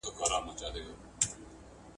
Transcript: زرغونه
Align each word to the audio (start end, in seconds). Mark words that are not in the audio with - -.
زرغونه 0.05 0.95